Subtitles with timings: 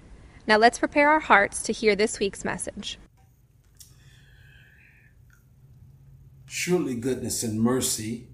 [0.47, 2.99] Now let's prepare our hearts to hear this week's message.
[6.45, 8.27] Surely goodness and mercy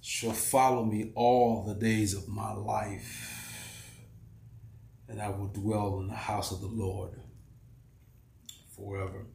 [0.00, 4.00] shall follow me all the days of my life,
[5.08, 7.20] and I will dwell in the house of the Lord
[8.74, 9.26] forever.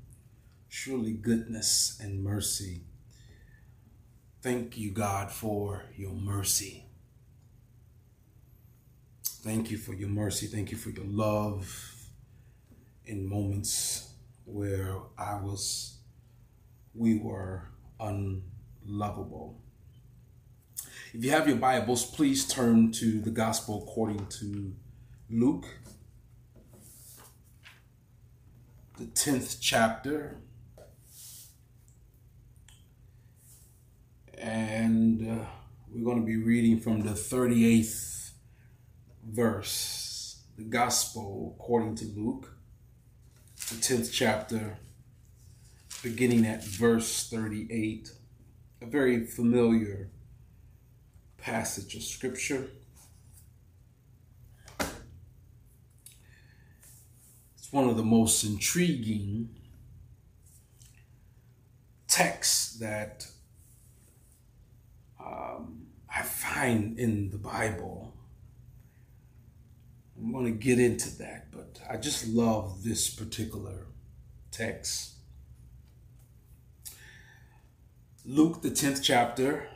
[0.68, 2.82] Surely goodness and mercy.
[4.42, 6.85] Thank you, God, for your mercy.
[9.46, 10.48] Thank you for your mercy.
[10.48, 11.94] Thank you for your love
[13.06, 14.10] in moments
[14.44, 16.00] where I was,
[16.96, 17.62] we were
[18.00, 19.62] unlovable.
[21.14, 24.74] If you have your Bibles, please turn to the Gospel according to
[25.30, 25.68] Luke,
[28.98, 30.38] the 10th chapter.
[34.40, 35.46] And uh,
[35.94, 38.25] we're going to be reading from the 38th
[39.26, 42.56] verse, the gospel according to Luke,
[43.70, 44.78] the 10th chapter,
[46.04, 48.12] beginning at verse 38,
[48.82, 50.10] a very familiar
[51.38, 52.68] passage of scripture.
[57.58, 59.50] It's one of the most intriguing
[62.08, 63.28] texts that
[65.20, 68.15] um, I find in the Bible.
[70.26, 73.86] I'm going to get into that, but I just love this particular
[74.50, 75.14] text.
[78.26, 79.68] Luke, the 10th chapter,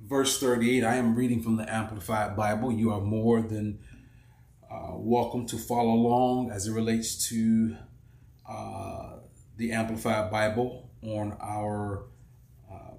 [0.00, 0.84] verse 38.
[0.84, 2.70] I am reading from the Amplified Bible.
[2.70, 3.80] You are more than
[4.70, 7.74] uh, welcome to follow along as it relates to
[8.48, 9.16] uh,
[9.56, 12.04] the Amplified Bible on our
[12.72, 12.94] uh,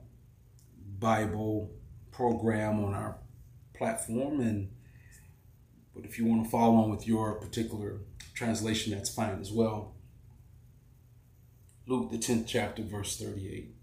[1.00, 1.71] Bible
[2.11, 3.19] program on our
[3.73, 4.41] platform.
[4.41, 4.72] And
[5.95, 7.99] but if you want to follow on with your particular
[8.33, 9.93] translation, that's fine as well.
[11.85, 13.75] Luke, the 10th chapter, verse 38.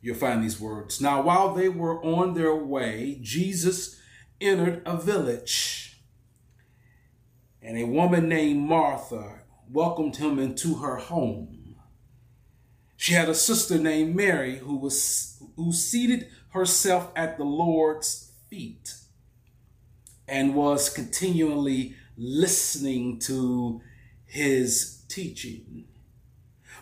[0.00, 1.00] You'll find these words.
[1.00, 4.00] Now, while they were on their way, Jesus
[4.40, 6.00] entered a village,
[7.60, 11.76] and a woman named Martha welcomed him into her home.
[12.96, 18.94] She had a sister named Mary who was who seated herself at the Lord's feet
[20.28, 23.80] and was continually listening to
[24.24, 25.84] his teaching.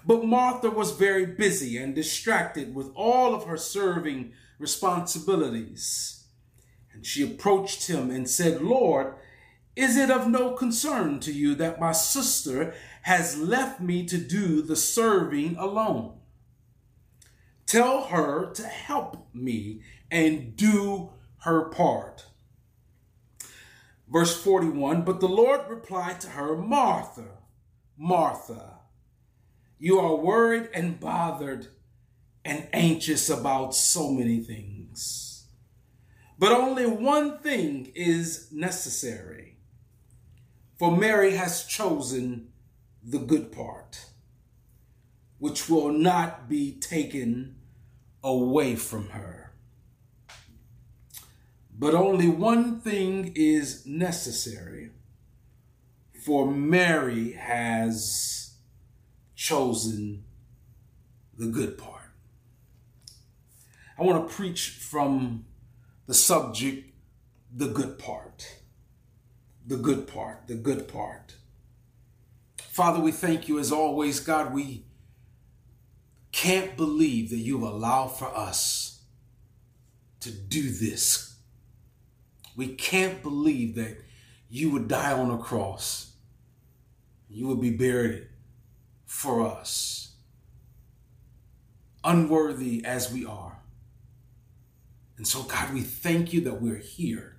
[0.06, 6.24] But Martha was very busy and distracted with all of her serving responsibilities.
[6.92, 9.14] And she approached him and said, Lord,
[9.76, 14.62] is it of no concern to you that my sister has left me to do
[14.62, 16.18] the serving alone?
[17.66, 19.80] Tell her to help me
[20.10, 22.26] and do her part.
[24.14, 27.38] Verse 41 But the Lord replied to her, Martha,
[27.98, 28.78] Martha,
[29.76, 31.66] you are worried and bothered
[32.44, 35.48] and anxious about so many things.
[36.38, 39.56] But only one thing is necessary.
[40.78, 42.52] For Mary has chosen
[43.02, 44.06] the good part,
[45.38, 47.56] which will not be taken
[48.22, 49.43] away from her.
[51.76, 54.90] But only one thing is necessary,
[56.24, 58.54] for Mary has
[59.34, 60.24] chosen
[61.36, 62.10] the good part.
[63.98, 65.46] I want to preach from
[66.06, 66.92] the subject,
[67.52, 68.56] the good part.
[69.66, 71.34] The good part, the good part.
[72.58, 74.52] Father, we thank you as always, God.
[74.52, 74.84] We
[76.32, 79.02] can't believe that you allow for us
[80.20, 81.33] to do this
[82.56, 83.98] we can't believe that
[84.48, 86.12] you would die on a cross.
[87.28, 88.28] You would be buried
[89.06, 90.12] for us.
[92.04, 93.58] Unworthy as we are.
[95.16, 97.36] And so, God, we thank you that we're here.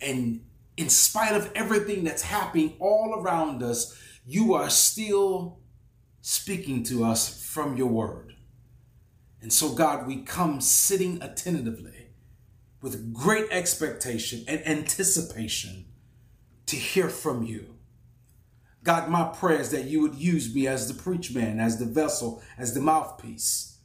[0.00, 0.44] And
[0.76, 5.60] in spite of everything that's happening all around us, you are still
[6.20, 8.34] speaking to us from your word.
[9.40, 12.01] And so, God, we come sitting attentively
[12.82, 15.86] with great expectation and anticipation
[16.66, 17.76] to hear from you.
[18.82, 22.42] God, my prayer is that you would use me as the preachman, as the vessel,
[22.58, 23.78] as the mouthpiece.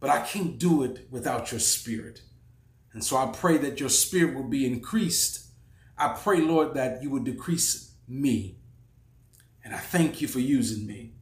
[0.00, 2.22] But I can't do it without your spirit.
[2.92, 5.46] And so I pray that your spirit will be increased.
[5.96, 8.58] I pray, Lord, that you would decrease me.
[9.64, 11.12] And I thank you for using me.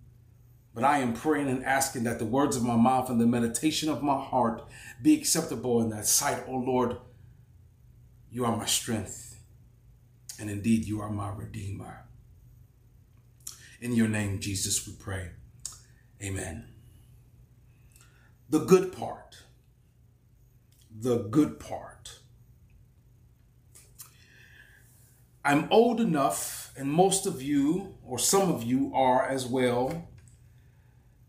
[0.76, 3.88] But I am praying and asking that the words of my mouth and the meditation
[3.88, 4.62] of my heart
[5.00, 6.99] be acceptable in that sight, O oh Lord.
[8.31, 9.40] You are my strength,
[10.38, 12.05] and indeed you are my redeemer.
[13.81, 15.31] In your name, Jesus, we pray.
[16.23, 16.69] Amen.
[18.50, 19.38] The good part.
[20.94, 22.19] The good part.
[25.43, 30.11] I'm old enough, and most of you, or some of you, are as well,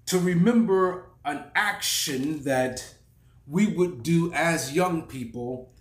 [0.07, 2.95] to remember an action that
[3.45, 5.71] we would do as young people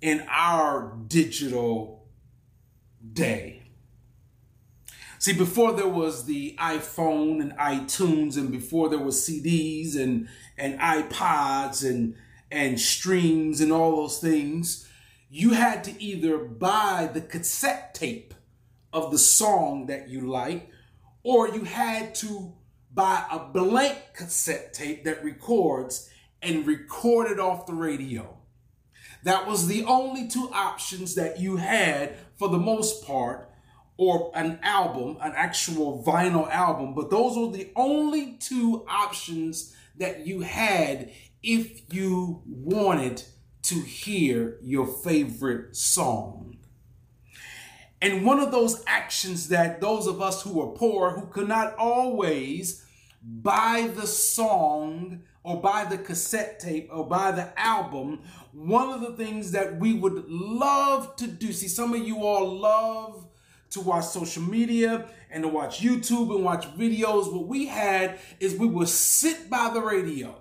[0.00, 2.06] in our digital
[3.12, 3.62] day.
[5.18, 10.28] See, before there was the iPhone and iTunes, and before there was CDs and
[10.58, 12.16] and iPods and
[12.50, 14.88] and streams and all those things,
[15.30, 18.34] you had to either buy the cassette tape
[18.92, 20.68] of the song that you like,
[21.22, 22.52] or you had to
[22.94, 26.10] buy a blank cassette tape that records
[26.40, 28.36] and record it off the radio.
[29.24, 33.48] That was the only two options that you had for the most part
[33.96, 40.26] or an album, an actual vinyl album, but those were the only two options that
[40.26, 41.10] you had
[41.42, 43.22] if you wanted
[43.62, 46.56] to hear your favorite song.
[48.02, 51.76] And one of those actions that those of us who are poor, who could not
[51.78, 52.84] always
[53.22, 58.22] buy the song or buy the cassette tape or buy the album,
[58.52, 62.58] one of the things that we would love to do, see, some of you all
[62.58, 63.28] love
[63.70, 67.32] to watch social media and to watch YouTube and watch videos.
[67.32, 70.34] What we had is we would sit by the radio.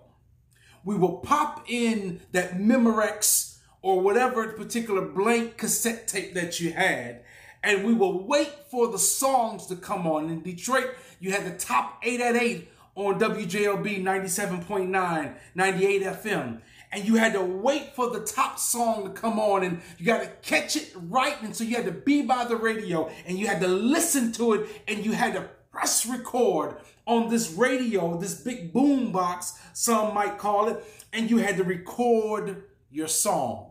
[0.84, 7.24] We would pop in that Memorex or whatever particular blank cassette tape that you had,
[7.64, 10.30] and we will wait for the songs to come on.
[10.30, 16.62] In Detroit, you had the top 8 at 8 on WJLB 97.9, 98 FM
[16.92, 20.22] and you had to wait for the top song to come on and you got
[20.22, 21.42] to catch it right.
[21.42, 24.54] And so you had to be by the radio and you had to listen to
[24.54, 26.76] it and you had to press record
[27.06, 30.84] on this radio this big boom box some might call it
[31.14, 33.71] and you had to record your song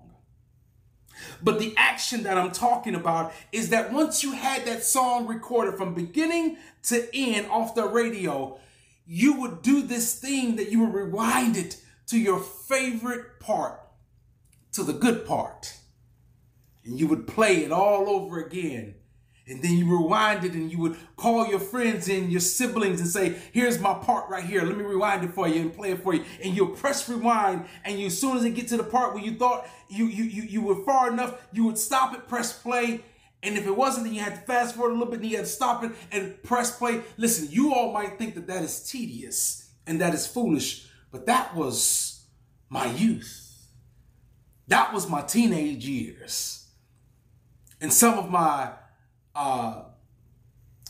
[1.42, 5.76] but the action that I'm talking about is that once you had that song recorded
[5.76, 8.58] from beginning to end off the radio,
[9.06, 13.80] you would do this thing that you would rewind it to your favorite part,
[14.72, 15.74] to the good part.
[16.84, 18.94] And you would play it all over again.
[19.50, 23.10] And then you rewind it and you would call your friends and your siblings and
[23.10, 24.62] say, here's my part right here.
[24.62, 26.24] Let me rewind it for you and play it for you.
[26.42, 27.64] And you'll press rewind.
[27.84, 30.22] And you, as soon as it get to the part where you thought you, you,
[30.22, 33.00] you, you were far enough, you would stop it, press play.
[33.42, 35.36] And if it wasn't, then you had to fast forward a little bit and you
[35.36, 37.02] had to stop it and press play.
[37.16, 40.86] Listen, you all might think that that is tedious and that is foolish.
[41.10, 42.24] But that was
[42.68, 43.66] my youth.
[44.68, 46.68] That was my teenage years.
[47.80, 48.70] And some of my
[49.34, 49.82] uh,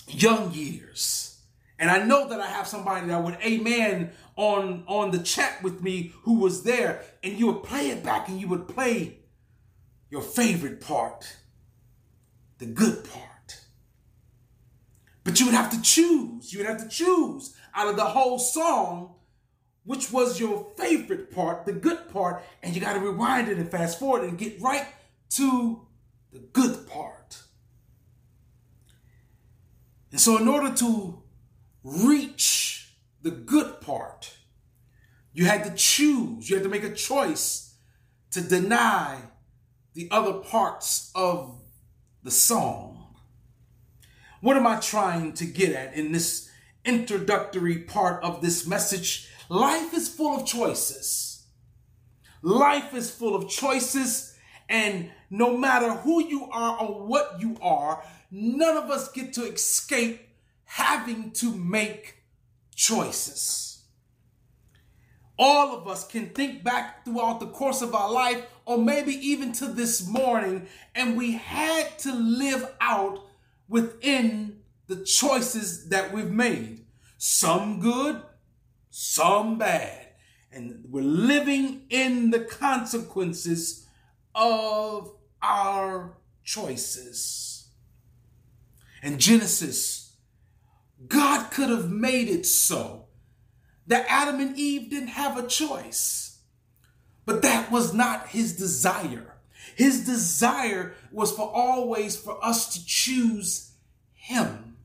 [0.08, 1.40] young years.
[1.78, 5.82] And I know that I have somebody that would amen on, on the chat with
[5.82, 7.02] me who was there.
[7.22, 9.20] And you would play it back and you would play
[10.10, 11.36] your favorite part,
[12.58, 13.60] the good part.
[15.24, 16.52] But you would have to choose.
[16.52, 19.14] You would have to choose out of the whole song
[19.84, 23.70] which was your favorite part, the good part, and you got to rewind it and
[23.70, 24.86] fast forward and get right
[25.30, 25.86] to
[26.32, 27.19] the good part.
[30.10, 31.22] And so, in order to
[31.84, 34.36] reach the good part,
[35.32, 37.74] you had to choose, you had to make a choice
[38.32, 39.18] to deny
[39.94, 41.60] the other parts of
[42.22, 43.16] the song.
[44.40, 46.48] What am I trying to get at in this
[46.84, 49.28] introductory part of this message?
[49.48, 51.44] Life is full of choices.
[52.42, 54.34] Life is full of choices,
[54.68, 59.44] and no matter who you are or what you are, none of us get to
[59.44, 60.28] escape
[60.64, 62.16] having to make
[62.74, 63.82] choices.
[65.38, 69.52] All of us can think back throughout the course of our life, or maybe even
[69.54, 73.20] to this morning, and we had to live out
[73.68, 76.84] within the choices that we've made.
[77.16, 78.22] Some good,
[78.90, 80.08] some bad.
[80.52, 83.86] And we're living in the consequences
[84.34, 85.10] of
[85.40, 87.59] our choices.
[89.02, 90.00] And Genesis
[91.06, 93.06] God could have made it so
[93.86, 96.38] that Adam and Eve didn't have a choice.
[97.24, 99.36] But that was not his desire.
[99.76, 103.72] His desire was for always for us to choose
[104.14, 104.76] him.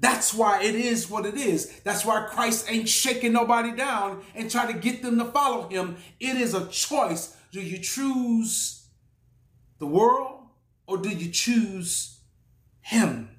[0.00, 1.80] That's why it is what it is.
[1.80, 5.96] That's why Christ ain't shaking nobody down and try to get them to follow him.
[6.20, 7.36] It is a choice.
[7.50, 8.86] Do you choose
[9.78, 10.42] the world
[10.86, 12.20] or do you choose
[12.80, 13.30] him?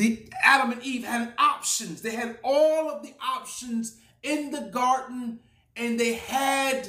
[0.00, 2.00] The Adam and Eve had options.
[2.00, 5.40] They had all of the options in the garden
[5.76, 6.88] and they had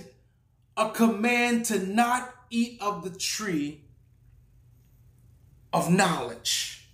[0.78, 3.82] a command to not eat of the tree
[5.74, 6.88] of knowledge.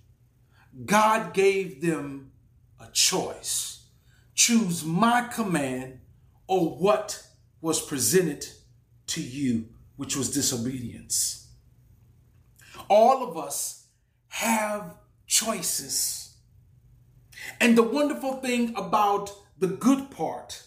[0.87, 2.31] God gave them
[2.79, 3.85] a choice.
[4.33, 5.99] Choose my command
[6.47, 7.27] or what
[7.61, 8.43] was presented
[9.05, 11.49] to you, which was disobedience.
[12.89, 13.85] All of us
[14.29, 14.95] have
[15.27, 16.35] choices.
[17.59, 20.63] And the wonderful thing about the good part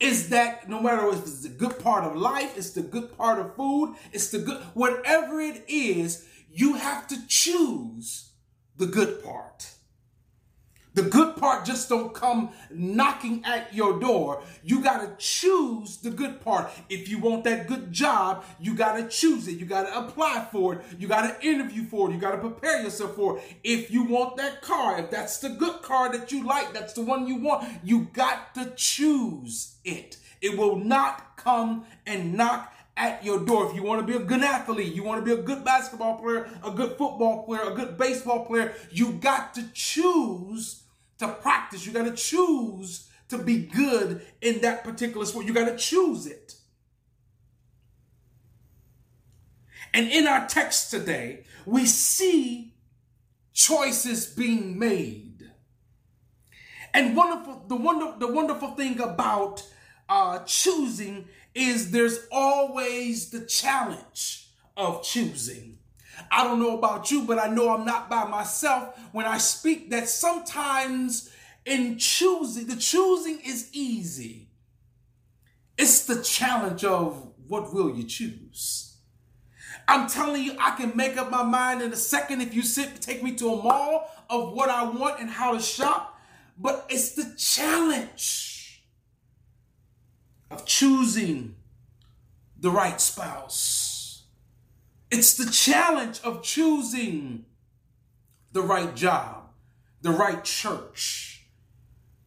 [0.00, 3.38] is that no matter if it's the good part of life, it's the good part
[3.38, 8.30] of food, it's the good, whatever it is, you have to choose
[8.76, 9.73] the good part.
[10.94, 14.42] The good part just don't come knocking at your door.
[14.62, 16.70] You got to choose the good part.
[16.88, 19.58] If you want that good job, you got to choose it.
[19.58, 20.82] You got to apply for it.
[20.96, 22.14] You got to interview for it.
[22.14, 23.44] You got to prepare yourself for it.
[23.64, 27.02] If you want that car, if that's the good car that you like, that's the
[27.02, 30.16] one you want, you got to choose it.
[30.40, 33.68] It will not come and knock at your door.
[33.68, 36.18] If you want to be a good athlete, you want to be a good basketball
[36.18, 40.83] player, a good football player, a good baseball player, you got to choose
[41.18, 41.86] to practice.
[41.86, 45.46] You got to choose to be good in that particular sport.
[45.46, 46.54] You got to choose it.
[49.92, 52.74] And in our text today, we see
[53.52, 55.50] choices being made.
[56.92, 59.64] And wonderful, the wonder, the wonderful thing about
[60.08, 65.78] uh, choosing is there's always the challenge of choosing.
[66.30, 69.90] I don't know about you, but I know I'm not by myself when I speak
[69.90, 71.30] that sometimes
[71.64, 74.48] in choosing, the choosing is easy.
[75.76, 78.96] It's the challenge of what will you choose?
[79.86, 83.00] I'm telling you, I can make up my mind in a second if you sit,
[83.00, 86.18] take me to a mall of what I want and how to shop,
[86.58, 88.82] but it's the challenge
[90.50, 91.56] of choosing
[92.58, 93.83] the right spouse
[95.14, 97.44] it's the challenge of choosing
[98.50, 99.44] the right job,
[100.02, 101.46] the right church.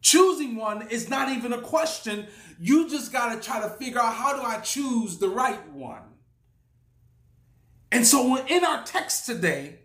[0.00, 2.28] Choosing one is not even a question.
[2.58, 6.00] You just got to try to figure out how do I choose the right one.
[7.92, 9.80] And so in our text today,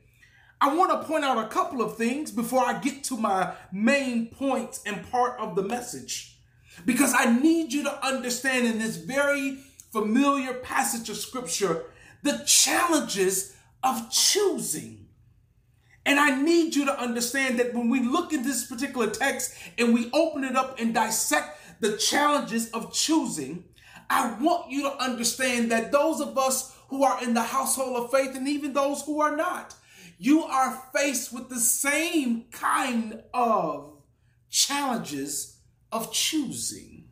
[0.61, 4.27] I want to point out a couple of things before I get to my main
[4.27, 6.37] points and part of the message.
[6.85, 9.57] Because I need you to understand in this very
[9.91, 11.83] familiar passage of scripture
[12.23, 15.07] the challenges of choosing.
[16.05, 19.93] And I need you to understand that when we look at this particular text and
[19.93, 23.63] we open it up and dissect the challenges of choosing,
[24.09, 28.11] I want you to understand that those of us who are in the household of
[28.11, 29.75] faith and even those who are not,
[30.17, 33.91] you are faced with the same kind of
[34.49, 35.57] challenges
[35.91, 37.02] of choosing.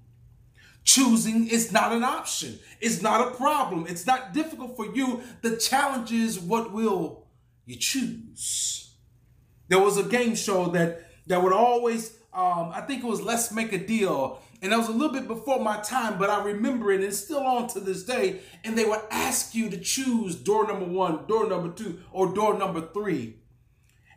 [0.83, 2.59] Choosing is not an option.
[2.79, 3.85] It's not a problem.
[3.88, 5.21] It's not difficult for you.
[5.41, 7.27] The challenge is what will
[7.65, 8.93] you choose?
[9.67, 13.51] There was a game show that that would always, um, I think it was Let's
[13.51, 16.91] Make a Deal, and that was a little bit before my time, but I remember
[16.91, 16.95] it.
[16.95, 18.41] And it's still on to this day.
[18.63, 22.57] And they would ask you to choose door number one, door number two, or door
[22.57, 23.38] number three.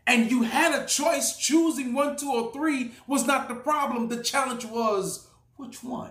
[0.06, 1.36] And you had a choice.
[1.38, 4.08] Choosing one, two, or three was not the problem.
[4.08, 6.10] The challenge was which one?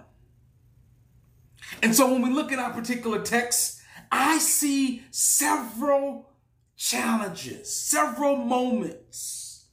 [1.81, 6.29] And so when we look at our particular text, I see several
[6.77, 9.65] challenges, several moments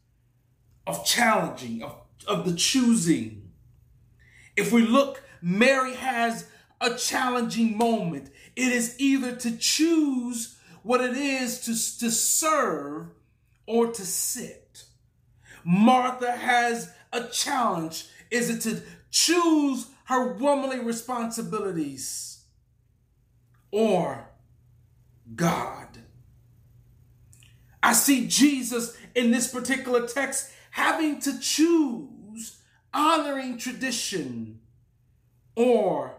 [0.86, 3.50] of challenging, of, of the choosing.
[4.56, 6.46] If we look, Mary has
[6.80, 8.30] a challenging moment.
[8.56, 13.08] It is either to choose what it is to, to serve
[13.66, 14.84] or to sit.
[15.64, 18.06] Martha has a challenge.
[18.30, 22.42] Is it to choose her womanly responsibilities
[23.70, 24.28] or
[25.36, 25.86] God.
[27.80, 32.58] I see Jesus in this particular text having to choose
[32.92, 34.58] honoring tradition
[35.54, 36.16] or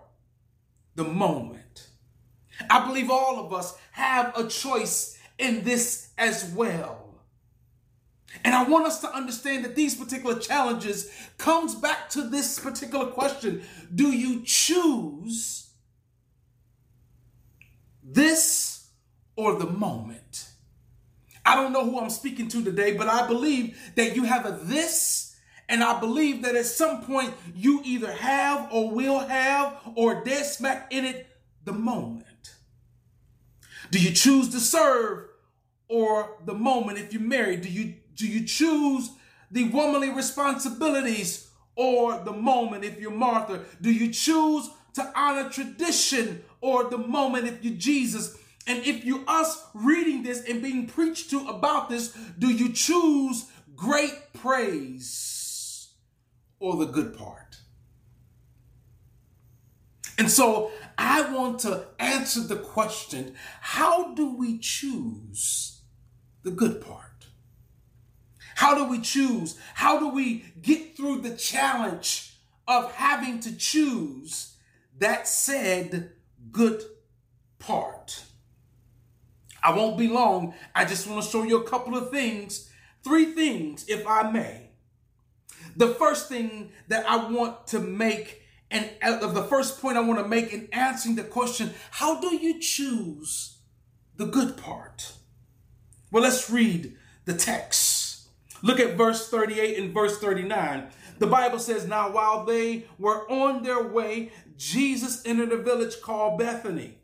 [0.96, 1.90] the moment.
[2.70, 7.01] I believe all of us have a choice in this as well.
[8.44, 13.08] And I want us to understand that these particular challenges comes back to this particular
[13.08, 13.64] question.
[13.94, 15.70] Do you choose
[18.04, 18.88] this
[19.36, 20.48] or the moment?
[21.46, 24.60] I don't know who I'm speaking to today, but I believe that you have a
[24.64, 25.36] this
[25.72, 30.46] and I believe that at some point you either have or will have or dead
[30.46, 31.28] smack in it
[31.64, 32.26] the moment.
[33.90, 35.30] Do you choose to serve
[35.88, 37.56] or the moment if you're Mary?
[37.56, 39.10] Do you do you choose
[39.50, 43.62] the womanly responsibilities or the moment if you're Martha?
[43.82, 48.38] Do you choose to honor tradition or the moment if you're Jesus?
[48.68, 53.46] And if you us reading this and being preached to about this, do you choose
[53.76, 55.90] great praise
[56.60, 57.58] or the good part?
[60.18, 65.82] And so I want to answer the question how do we choose
[66.44, 67.11] the good part?
[68.62, 69.58] How do we choose?
[69.74, 72.36] How do we get through the challenge
[72.68, 74.54] of having to choose
[75.00, 76.12] that said
[76.52, 76.84] good
[77.58, 78.24] part?
[79.64, 80.54] I won't be long.
[80.76, 82.70] I just want to show you a couple of things,
[83.04, 84.70] three things, if I may.
[85.76, 90.20] The first thing that I want to make, and uh, the first point I want
[90.20, 93.58] to make in answering the question, how do you choose
[94.18, 95.14] the good part?
[96.12, 98.01] Well, let's read the text.
[98.62, 100.88] Look at verse 38 and verse 39.
[101.20, 106.40] The Bible says, Now while they were on their way, Jesus entered a village called
[106.40, 106.98] Bethany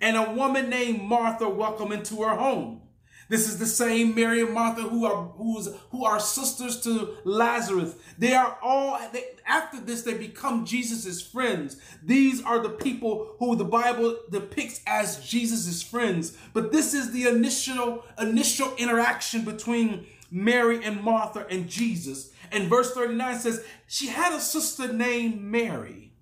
[0.00, 2.82] and a woman named Martha welcome into her home.
[3.28, 7.94] This is the same Mary and Martha who are who's who are sisters to Lazarus.
[8.18, 11.78] They are all they, after this they become Jesus's friends.
[12.02, 16.36] These are the people who the Bible depicts as Jesus's friends.
[16.52, 22.32] But this is the initial initial interaction between Mary and Martha and Jesus.
[22.50, 26.14] And verse 39 says she had a sister named Mary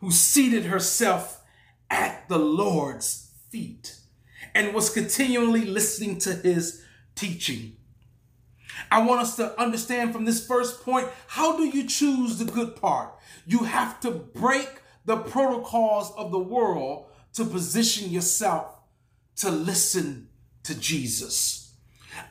[0.00, 1.42] who seated herself
[1.88, 3.96] at the Lord's feet
[4.54, 6.82] and was continually listening to his
[7.14, 7.76] teaching.
[8.90, 12.76] I want us to understand from this first point how do you choose the good
[12.76, 13.14] part?
[13.46, 18.76] You have to break the protocols of the world to position yourself
[19.36, 20.28] to listen
[20.64, 21.59] to Jesus.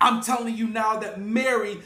[0.02, 1.80] I'm telling you now that Mary,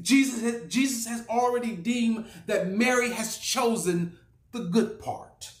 [0.00, 4.18] Jesus, has, Jesus has already deemed that Mary has chosen
[4.52, 5.52] the good part.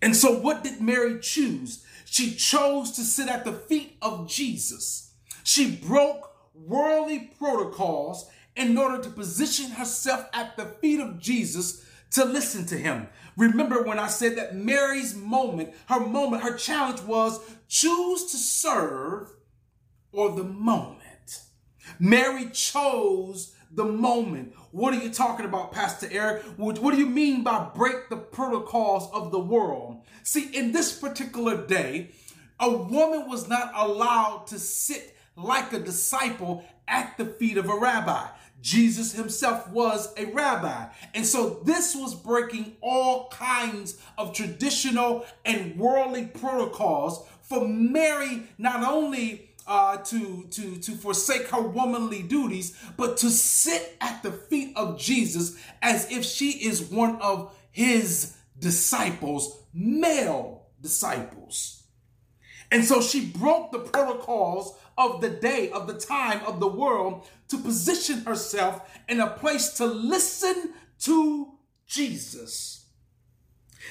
[0.00, 1.84] And so, what did Mary choose?
[2.04, 5.12] She chose to sit at the feet of Jesus.
[5.44, 12.24] She broke worldly protocols in order to position herself at the feet of Jesus to
[12.24, 13.08] listen to him.
[13.36, 19.30] Remember when I said that Mary's moment, her moment, her challenge was choose to serve
[20.12, 21.42] or the moment.
[21.98, 24.54] Mary chose the moment.
[24.70, 26.42] What are you talking about, Pastor Eric?
[26.56, 30.02] What, what do you mean by break the protocols of the world?
[30.22, 32.10] See, in this particular day,
[32.60, 37.78] a woman was not allowed to sit like a disciple at the feet of a
[37.78, 38.26] rabbi.
[38.60, 40.86] Jesus himself was a rabbi.
[41.14, 48.82] And so this was breaking all kinds of traditional and worldly protocols for Mary not
[48.82, 54.72] only uh, to, to, to forsake her womanly duties, but to sit at the feet
[54.74, 61.84] of Jesus as if she is one of his disciples, male disciples.
[62.70, 67.28] And so she broke the protocols of the day, of the time, of the world
[67.48, 71.52] to position herself in a place to listen to
[71.86, 72.77] Jesus.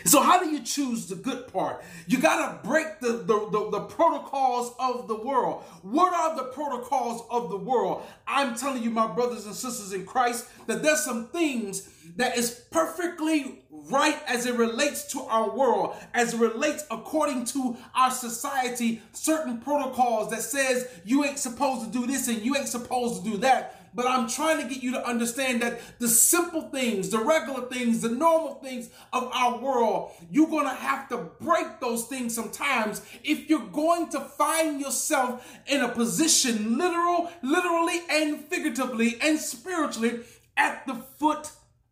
[0.05, 1.83] So how do you choose the good part?
[2.07, 5.63] You got to break the, the, the, the, protocols of the world.
[5.81, 8.03] What are the protocols of the world?
[8.27, 12.63] I'm telling you, my brothers and sisters in Christ, that there's some things that is
[12.71, 19.01] perfectly right as it relates to our world, as it relates according to our society,
[19.13, 23.31] certain protocols that says you ain't supposed to do this and you ain't supposed to
[23.31, 27.17] do that but I'm trying to get you to understand that the simple things, the
[27.17, 32.05] regular things, the normal things of our world, you're going to have to break those
[32.05, 39.17] things sometimes if you're going to find yourself in a position, literal, literally and figuratively
[39.19, 40.19] and spiritually,
[40.55, 41.49] at the foot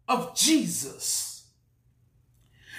[0.07, 1.34] of Jesus.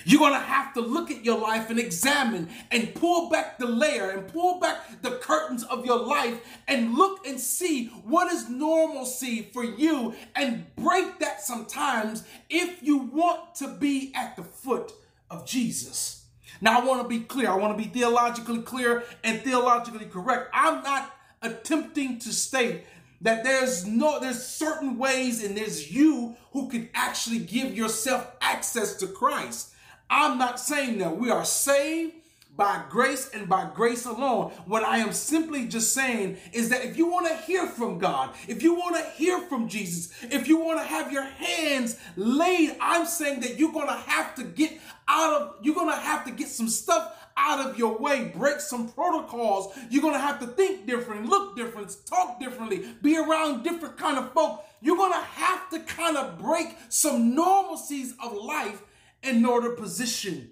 [0.04, 3.66] You're going to have to look at your life and examine and pull back the
[3.66, 8.48] layer and pull back the curtains of your life and look and see what is
[8.48, 14.92] normalcy for you and break that sometimes if you want to be at the foot
[15.30, 16.24] of Jesus.
[16.60, 17.50] Now, I want to be clear.
[17.50, 20.50] I want to be theologically clear and theologically correct.
[20.52, 22.84] I'm not attempting to state
[23.20, 28.96] that there's no there's certain ways and there's you who can actually give yourself access
[28.96, 29.72] to Christ.
[30.08, 32.12] I'm not saying that we are saved
[32.56, 34.50] by grace and by grace alone.
[34.64, 38.34] What I am simply just saying is that if you want to hear from God,
[38.48, 42.76] if you want to hear from Jesus, if you want to have your hands laid,
[42.80, 46.24] I'm saying that you're going to have to get out of, you're going to have
[46.24, 49.76] to get some stuff out of your way, break some protocols.
[49.90, 54.16] You're going to have to think different, look different, talk differently, be around different kind
[54.18, 54.64] of folk.
[54.80, 58.82] You're going to have to kind of break some normalcies of life
[59.26, 60.50] in order to position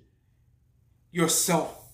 [1.12, 1.84] yourself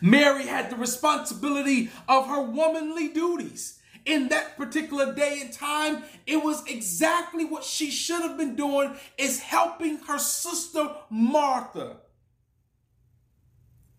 [0.00, 3.78] Mary had the responsibility of her womanly duties.
[4.06, 8.96] In that particular day and time, it was exactly what she should have been doing
[9.18, 11.98] is helping her sister Martha.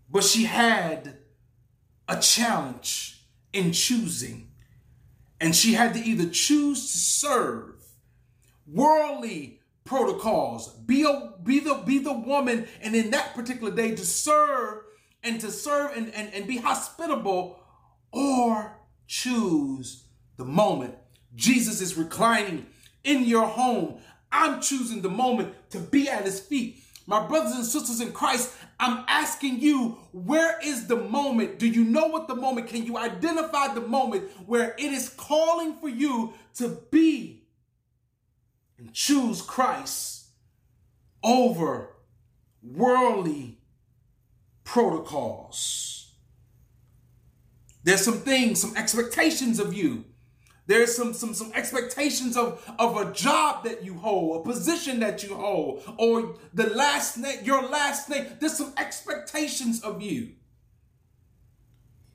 [0.10, 1.18] But she had
[2.08, 3.24] a challenge
[3.54, 4.50] in choosing.
[5.40, 7.76] And she had to either choose to serve
[8.68, 9.61] worldly
[9.92, 14.86] protocols, be, a, be, the, be the woman, and in that particular day to serve
[15.22, 17.60] and to serve and, and, and be hospitable
[18.14, 20.06] or choose
[20.38, 20.96] the moment.
[21.36, 22.68] Jesus is reclining
[23.04, 23.98] in your home.
[24.32, 26.82] I'm choosing the moment to be at his feet.
[27.06, 31.60] My brothers and sisters in Christ, I'm asking you, where is the moment?
[31.60, 32.70] Do you know what the moment?
[32.70, 37.41] Can you identify the moment where it is calling for you to be
[38.82, 40.26] and choose Christ
[41.24, 41.90] over
[42.64, 43.60] worldly
[44.64, 46.14] protocols.
[47.84, 50.06] There's some things, some expectations of you.
[50.66, 55.24] There's some, some, some expectations of, of a job that you hold, a position that
[55.24, 58.28] you hold, or the last name, your last name.
[58.40, 60.34] There's some expectations of you.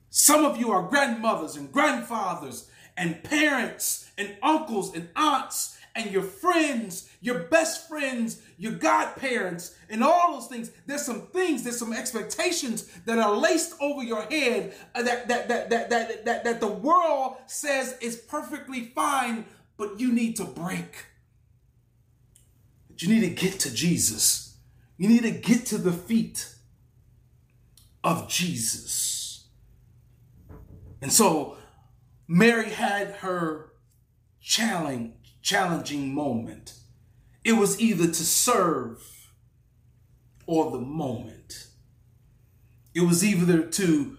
[0.09, 6.23] Some of you are grandmothers and grandfathers and parents and uncles and aunts and your
[6.23, 10.71] friends, your best friends, your godparents, and all those things.
[10.85, 15.47] There's some things, there's some expectations that are laced over your head uh, that that
[15.47, 19.45] that that that that, that the world says is perfectly fine,
[19.77, 21.05] but you need to break.
[22.89, 24.57] But you need to get to Jesus.
[24.97, 26.53] You need to get to the feet
[28.03, 29.47] of Jesus.
[31.01, 31.57] And so
[32.27, 33.71] Mary had her
[34.41, 35.13] challenge
[35.47, 36.73] challenging moment.
[37.45, 39.01] It was either to serve
[40.45, 41.67] or the moment.
[42.93, 44.17] It was either to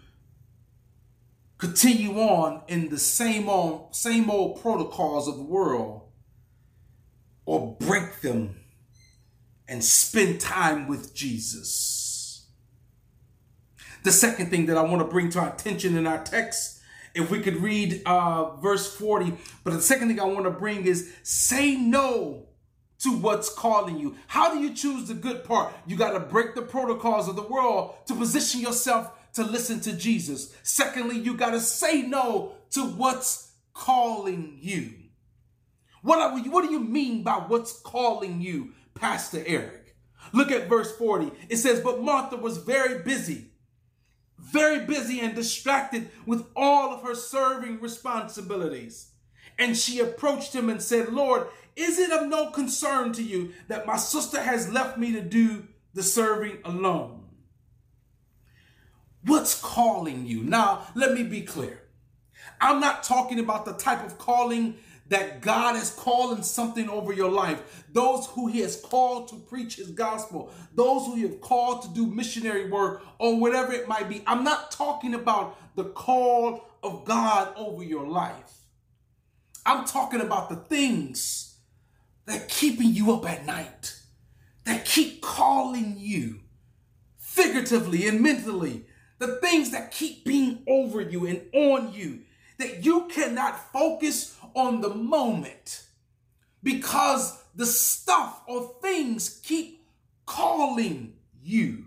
[1.59, 6.09] continue on in the same old, same old protocols of the world
[7.45, 8.61] or break them
[9.69, 12.47] and spend time with Jesus.
[14.03, 16.78] The second thing that I want to bring to our attention in our text
[17.19, 19.35] if we could read uh, verse 40.
[19.65, 22.47] But the second thing I want to bring is say no
[23.01, 24.17] to what's calling you.
[24.27, 25.73] How do you choose the good part?
[25.87, 29.93] You got to break the protocols of the world to position yourself to listen to
[29.93, 30.55] Jesus.
[30.63, 34.95] Secondly, you got to say no to what's calling you.
[36.03, 39.97] What, are, what do you mean by what's calling you, Pastor Eric?
[40.33, 41.31] Look at verse 40.
[41.49, 43.48] It says, But Martha was very busy
[44.39, 49.11] very busy and distracted with all of her serving responsibilities.
[49.59, 53.87] And she approached him and said, Lord, is it of no concern to you that
[53.87, 57.25] my sister has left me to do the serving alone?
[59.25, 60.43] What's calling you?
[60.43, 61.83] Now, let me be clear.
[62.61, 64.77] I'm not talking about the type of calling
[65.09, 67.85] that God is calling something over your life.
[67.93, 71.89] Those who He has called to preach His gospel, those who He have called to
[71.89, 74.23] do missionary work or whatever it might be.
[74.27, 78.59] I'm not talking about the call of God over your life.
[79.65, 81.57] I'm talking about the things
[82.27, 83.99] that keeping you up at night,
[84.65, 86.41] that keep calling you
[87.17, 88.85] figuratively and mentally,
[89.19, 92.21] the things that keep being over you and on you,
[92.59, 95.85] that you cannot focus on the moment
[96.63, 99.87] because the stuff or things keep
[100.27, 101.85] calling you.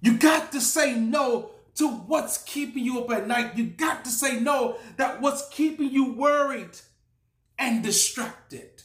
[0.00, 3.56] You got to say no to what's keeping you up at night.
[3.56, 6.78] You got to say no that what's keeping you worried
[7.58, 8.82] and distracted.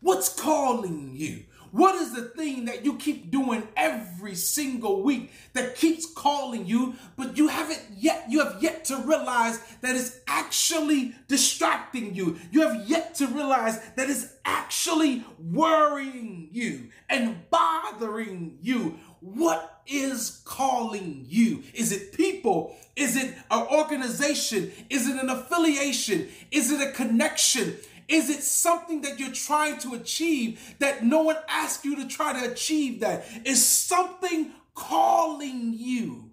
[0.00, 1.44] What's calling you?
[1.76, 6.94] What is the thing that you keep doing every single week that keeps calling you,
[7.18, 12.38] but you haven't yet, you have yet to realize that it's actually distracting you.
[12.50, 18.98] You have yet to realize that it's actually worrying you and bothering you.
[19.20, 21.62] what is calling you?
[21.74, 22.74] Is it people?
[22.96, 24.72] Is it an organization?
[24.88, 26.28] Is it an affiliation?
[26.50, 27.76] Is it a connection?
[28.08, 32.40] Is it something that you're trying to achieve that no one asked you to try
[32.40, 33.24] to achieve that?
[33.44, 36.30] Is something calling you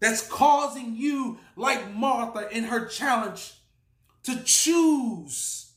[0.00, 3.54] that's causing you, like Martha in her challenge,
[4.22, 5.72] to choose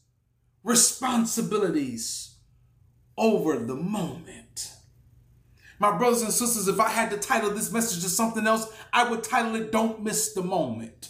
[0.63, 2.35] responsibilities
[3.17, 4.71] over the moment?
[5.79, 9.09] My brothers and sisters, if I had to title this message to something else, I
[9.09, 11.09] would title it Don't Miss the Moment.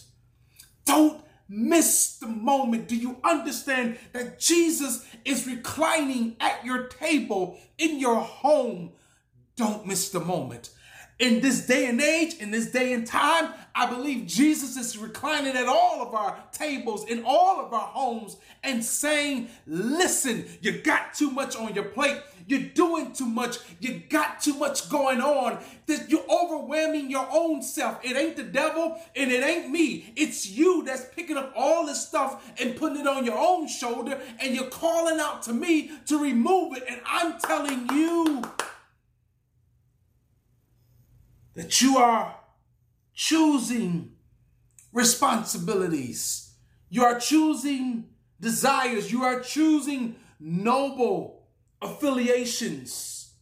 [0.86, 1.23] Don't
[1.54, 2.88] miss the moment.
[2.88, 8.92] Do you understand that Jesus is reclining at your table in your home?
[9.56, 10.72] Don't miss the moment.
[11.20, 15.56] In this day and age, in this day and time, I believe Jesus is reclining
[15.56, 21.14] at all of our tables, in all of our homes, and saying, Listen, you got
[21.14, 22.20] too much on your plate.
[22.48, 23.58] You're doing too much.
[23.80, 25.64] You got too much going on.
[26.08, 28.04] You're overwhelming your own self.
[28.04, 30.14] It ain't the devil and it ain't me.
[30.16, 34.20] It's you that's picking up all this stuff and putting it on your own shoulder,
[34.40, 36.84] and you're calling out to me to remove it.
[36.90, 38.44] And I'm telling you,
[41.56, 42.36] that you are
[43.14, 44.14] choosing
[44.92, 46.54] responsibilities.
[46.90, 49.12] You are choosing desires.
[49.12, 51.48] You are choosing noble
[51.82, 53.34] affiliations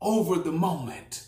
[0.00, 1.26] over the moment.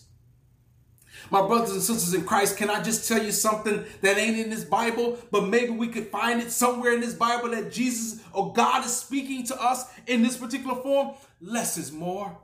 [1.30, 4.50] My brothers and sisters in Christ, can I just tell you something that ain't in
[4.50, 8.52] this Bible, but maybe we could find it somewhere in this Bible that Jesus or
[8.52, 11.14] God is speaking to us in this particular form?
[11.40, 12.36] Less is more.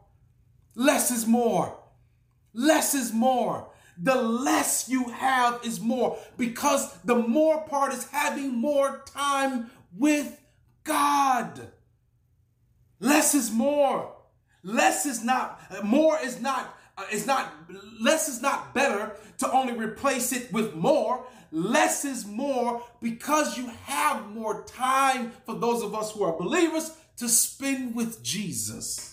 [0.74, 1.79] Less is more.
[2.52, 3.68] Less is more.
[4.02, 10.40] The less you have is more because the more part is having more time with
[10.84, 11.68] God.
[12.98, 14.14] Less is more.
[14.62, 17.52] Less is not, more is not, uh, is not,
[18.00, 21.24] less is not better to only replace it with more.
[21.50, 26.92] Less is more because you have more time for those of us who are believers
[27.16, 29.09] to spend with Jesus.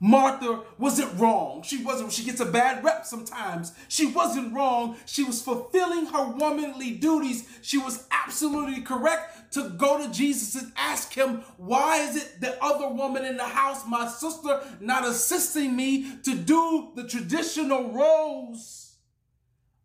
[0.00, 1.62] Martha wasn't wrong.
[1.62, 3.72] She wasn't, she gets a bad rep sometimes.
[3.88, 4.96] She wasn't wrong.
[5.06, 7.48] She was fulfilling her womanly duties.
[7.62, 12.62] She was absolutely correct to go to Jesus and ask him, why is it the
[12.62, 18.98] other woman in the house, my sister, not assisting me to do the traditional roles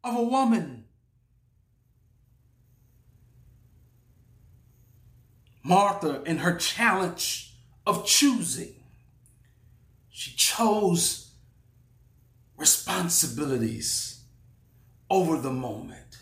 [0.03, 0.85] of a woman?
[5.63, 7.55] Martha and her challenge
[7.87, 8.82] of choosing
[10.23, 11.31] she chose
[12.55, 14.23] responsibilities
[15.09, 16.19] over the moment.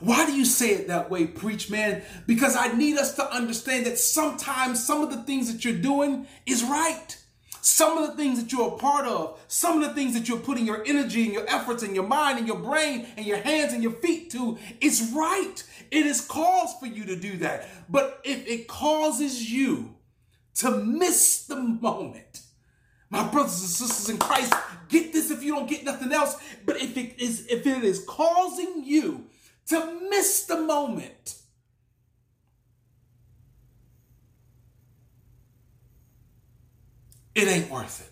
[0.00, 2.00] Why do you say it that way, preach man?
[2.26, 6.26] Because I need us to understand that sometimes some of the things that you're doing
[6.46, 7.22] is right.
[7.60, 10.38] Some of the things that you're a part of, some of the things that you're
[10.38, 13.74] putting your energy and your efforts and your mind and your brain and your hands
[13.74, 15.62] and your feet to is right.
[15.90, 17.68] It is cause for you to do that.
[17.90, 19.96] But if it causes you
[20.54, 22.43] to miss the moment,
[23.14, 24.52] my brothers and sisters in Christ,
[24.88, 26.36] get this if you don't get nothing else.
[26.66, 29.26] But if it is, if it is causing you
[29.68, 31.36] to miss the moment,
[37.36, 38.10] it ain't worth it.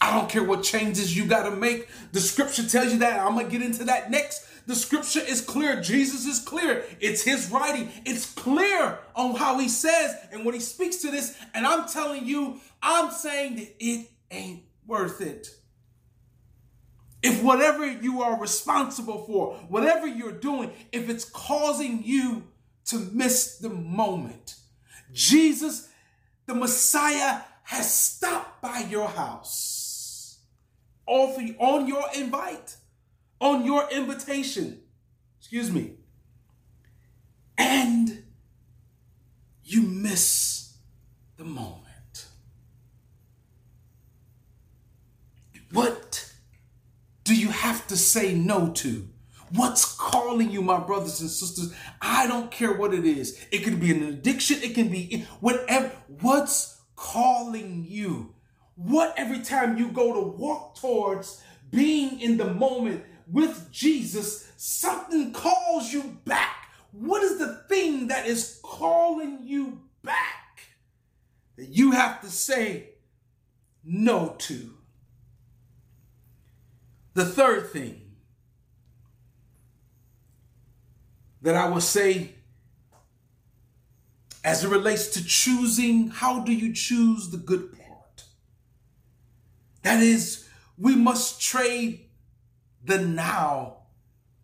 [0.00, 1.88] I don't care what changes you got to make.
[2.10, 3.20] The scripture tells you that.
[3.20, 4.46] I'm going to get into that next.
[4.66, 5.80] The scripture is clear.
[5.80, 6.84] Jesus is clear.
[7.00, 7.88] It's his writing.
[8.04, 11.36] It's clear on how he says and when he speaks to this.
[11.54, 15.48] And I'm telling you, I'm saying that it ain't worth it.
[17.22, 22.44] If whatever you are responsible for, whatever you're doing, if it's causing you
[22.86, 24.56] to miss the moment,
[25.12, 25.88] Jesus,
[26.46, 30.38] the Messiah, has stopped by your house
[31.06, 32.76] on your invite
[33.40, 34.80] on your invitation.
[35.38, 35.94] Excuse me.
[37.58, 38.24] And
[39.64, 40.76] you miss
[41.36, 42.26] the moment.
[45.72, 46.32] What
[47.24, 49.08] do you have to say no to?
[49.52, 51.74] What's calling you, my brothers and sisters?
[52.00, 53.44] I don't care what it is.
[53.52, 54.62] It can be an addiction.
[54.62, 55.92] It can be whatever.
[56.20, 58.34] What's calling you?
[58.74, 65.32] What every time you go to walk towards being in the moment, with Jesus, something
[65.32, 66.70] calls you back.
[66.92, 70.60] What is the thing that is calling you back
[71.56, 72.90] that you have to say
[73.84, 74.74] no to?
[77.14, 78.02] The third thing
[81.42, 82.34] that I will say
[84.46, 88.24] as it relates to choosing, how do you choose the good part?
[89.82, 92.05] That is, we must trade
[92.86, 93.78] the now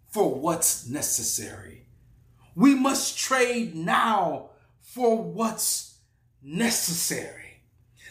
[0.08, 1.86] for what's necessary.
[2.54, 4.50] We must trade now
[4.80, 5.98] for what's
[6.42, 7.62] necessary.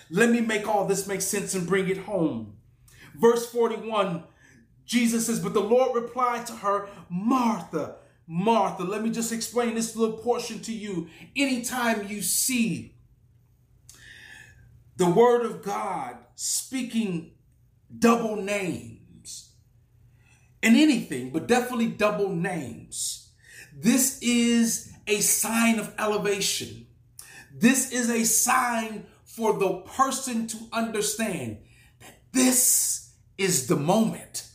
[0.09, 2.55] Let me make all this make sense and bring it home.
[3.15, 4.23] Verse 41,
[4.85, 8.83] Jesus says, But the Lord replied to her, Martha, Martha.
[8.83, 11.07] Let me just explain this little portion to you.
[11.35, 12.95] Anytime you see
[14.95, 17.31] the word of God speaking
[17.99, 19.00] double names
[20.61, 23.31] in anything, but definitely double names,
[23.73, 26.87] this is a sign of elevation.
[27.53, 31.57] This is a sign for the person to understand
[31.99, 34.47] that this is the moment.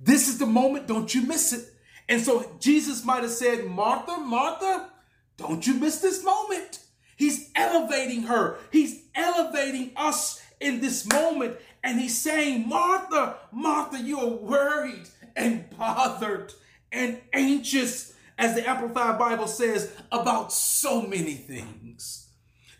[0.00, 0.86] This is the moment.
[0.86, 1.68] Don't you miss it.
[2.08, 4.90] And so Jesus might have said, Martha, Martha,
[5.36, 6.78] don't you miss this moment.
[7.16, 8.58] He's elevating her.
[8.70, 11.56] He's elevating us in this moment.
[11.82, 16.52] And he's saying, Martha, Martha, you are worried and bothered
[16.90, 22.28] and anxious, as the Amplified Bible says, about so many things.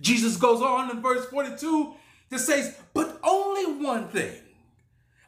[0.01, 1.95] Jesus goes on in verse 42
[2.31, 4.35] to say, but only one thing.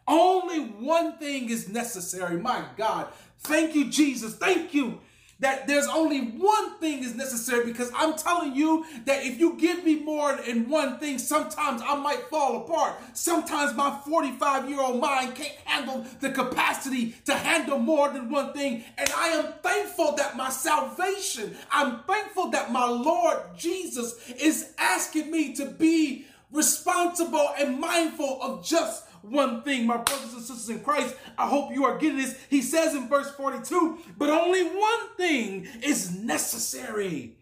[0.06, 2.38] Only one thing is necessary.
[2.38, 3.08] My God,
[3.40, 4.34] Thank you, Jesus.
[4.34, 5.00] Thank you
[5.40, 9.84] that there's only one thing is necessary because I'm telling you that if you give
[9.84, 12.94] me more than one thing, sometimes I might fall apart.
[13.14, 18.52] Sometimes my 45 year old mind can't handle the capacity to handle more than one
[18.52, 18.82] thing.
[18.96, 25.30] And I am thankful that my salvation, I'm thankful that my Lord Jesus is asking
[25.30, 30.80] me to be responsible and mindful of just one thing, my brothers and sisters in
[30.80, 31.14] Christ.
[31.36, 32.36] I hope you are getting this.
[32.48, 37.36] He says in verse 42, but only one thing is necessary.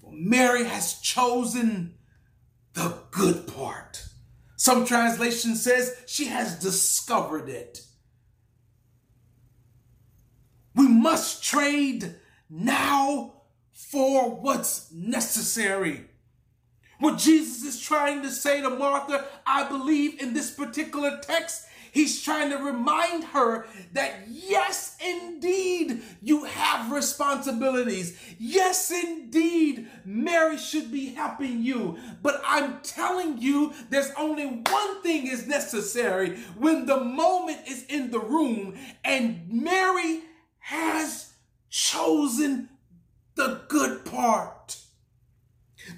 [0.00, 1.94] For Mary has chosen
[2.74, 4.04] the good part.
[4.56, 7.82] Some translation says she has discovered it.
[10.74, 12.16] We must trade
[12.50, 16.06] now for what's necessary.
[16.98, 22.22] What Jesus is trying to say to Martha, I believe in this particular text, he's
[22.22, 28.18] trying to remind her that yes, indeed, you have responsibilities.
[28.38, 31.98] Yes, indeed, Mary should be helping you.
[32.22, 38.10] But I'm telling you, there's only one thing is necessary when the moment is in
[38.10, 40.22] the room and Mary
[40.60, 41.32] has
[41.68, 42.70] chosen
[43.34, 44.78] the good part.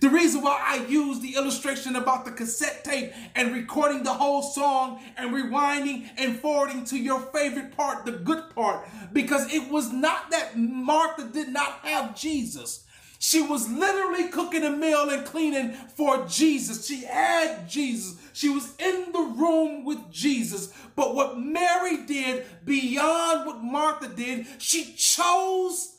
[0.01, 4.42] The reason why I use the illustration about the cassette tape and recording the whole
[4.42, 9.92] song and rewinding and forwarding to your favorite part, the good part, because it was
[9.92, 12.85] not that Martha did not have Jesus.
[13.18, 16.87] She was literally cooking a meal and cleaning for Jesus.
[16.87, 18.16] She had Jesus.
[18.33, 20.72] She was in the room with Jesus.
[20.94, 25.96] But what Mary did beyond what Martha did, she chose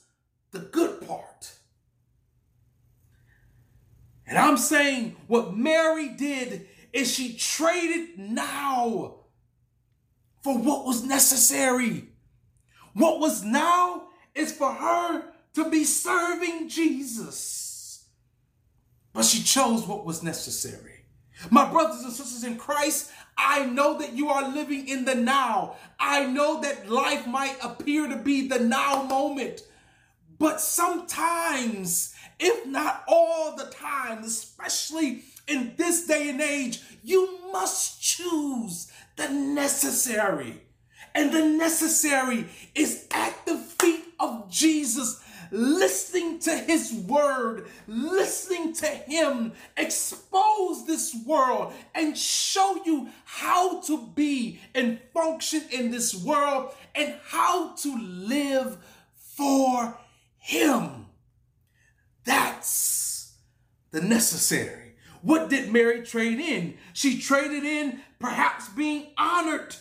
[0.52, 1.59] the good part.
[4.30, 9.16] And I'm saying what Mary did is she traded now
[10.44, 12.10] for what was necessary.
[12.94, 14.04] What was now
[14.36, 15.24] is for her
[15.56, 18.06] to be serving Jesus.
[19.14, 21.06] But she chose what was necessary.
[21.50, 25.76] My brothers and sisters in Christ, I know that you are living in the now.
[26.00, 29.62] I know that life might appear to be the now moment.
[30.38, 38.02] But sometimes if not all the time, especially in this day and age, you must
[38.02, 40.62] choose the necessary.
[41.16, 45.22] And the necessary is at the feet of Jesus,
[45.52, 54.08] listening to his word, listening to him expose this world and show you how to
[54.16, 58.78] be and function in this world and how to live
[59.16, 59.98] for
[60.38, 61.09] him.
[62.26, 63.36] That's
[63.92, 64.94] the necessary.
[65.22, 66.78] What did Mary trade in?
[66.94, 69.76] She traded in perhaps being honored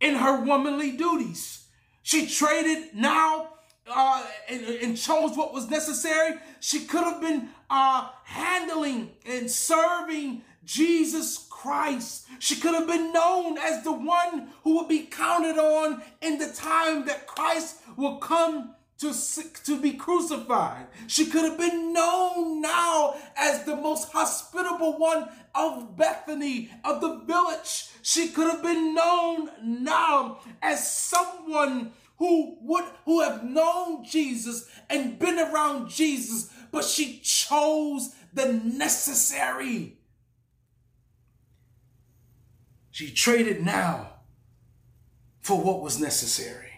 [0.00, 1.66] in her womanly duties.
[2.02, 3.50] She traded now
[3.86, 6.36] uh, and, and, chose what was necessary.
[6.60, 12.26] She could have been uh, handling and serving Jesus Christ.
[12.38, 16.52] She could have been known as the one who would be counted on in the
[16.52, 19.14] time that Christ will come to,
[19.64, 20.86] to be crucified.
[21.06, 27.20] She could have been known now as the most hospitable one of Bethany, of the
[27.20, 27.88] village.
[28.02, 35.18] She could have been known now as someone who would who have known Jesus and
[35.18, 39.96] been around Jesus, but she chose the necessary.
[42.90, 44.10] She traded now
[45.40, 46.69] for what was necessary.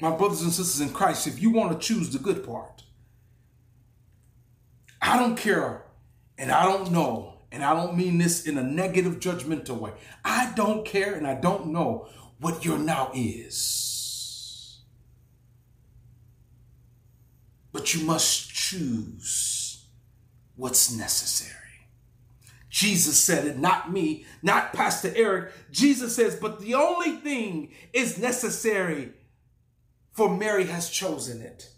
[0.00, 2.84] My brothers and sisters in Christ, if you want to choose the good part,
[5.02, 5.82] I don't care
[6.36, 9.92] and I don't know, and I don't mean this in a negative, judgmental way.
[10.24, 14.78] I don't care and I don't know what your now is.
[17.72, 19.84] But you must choose
[20.54, 21.54] what's necessary.
[22.70, 25.52] Jesus said it, not me, not Pastor Eric.
[25.72, 29.12] Jesus says, but the only thing is necessary
[30.18, 31.70] for Mary has chosen it.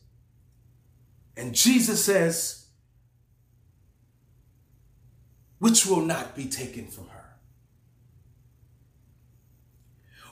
[1.36, 2.68] And Jesus says,
[5.58, 7.36] which will not be taken from her.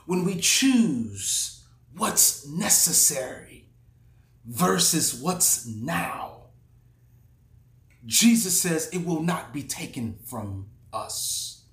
[0.06, 3.66] When we choose what's necessary
[4.46, 6.44] versus what's now,
[8.06, 11.66] Jesus says it will not be taken from us.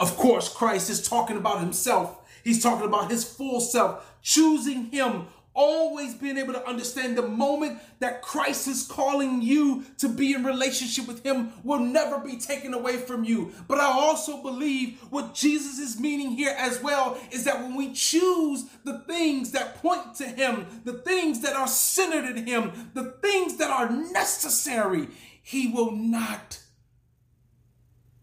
[0.00, 2.18] Of course, Christ is talking about himself.
[2.42, 7.78] He's talking about his full self, choosing him always being able to understand the moment
[7.98, 12.72] that Christ is calling you to be in relationship with him will never be taken
[12.74, 13.52] away from you.
[13.68, 17.92] But I also believe what Jesus is meaning here as well is that when we
[17.92, 23.12] choose the things that point to him, the things that are centered in him, the
[23.22, 25.08] things that are necessary,
[25.42, 26.60] he will not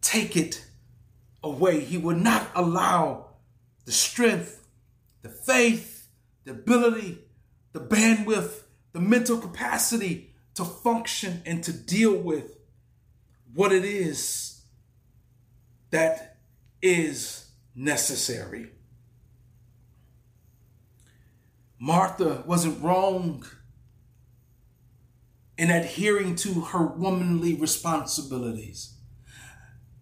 [0.01, 0.65] take it
[1.43, 1.81] away.
[1.81, 3.27] He will not allow
[3.85, 4.65] the strength,
[5.21, 5.88] the faith,
[6.49, 7.19] the ability,
[7.73, 12.57] the bandwidth, the mental capacity to function and to deal with
[13.53, 14.63] what it is
[15.91, 16.37] that
[16.81, 18.71] is necessary.
[21.79, 23.45] Martha wasn't wrong
[25.55, 28.95] in adhering to her womanly responsibilities.